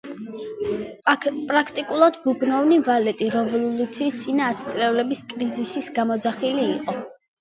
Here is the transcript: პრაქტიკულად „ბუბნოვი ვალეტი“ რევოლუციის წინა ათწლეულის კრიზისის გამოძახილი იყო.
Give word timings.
პრაქტიკულად 1.51 2.17
„ბუბნოვი 2.23 2.79
ვალეტი“ 2.89 3.29
რევოლუციის 3.35 4.17
წინა 4.25 4.49
ათწლეულის 4.55 5.23
კრიზისის 5.35 5.93
გამოძახილი 5.99 6.65
იყო. 6.79 6.97